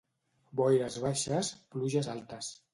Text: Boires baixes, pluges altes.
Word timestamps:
Boires 0.59 0.97
baixes, 1.05 1.53
pluges 1.77 2.13
altes. 2.19 2.55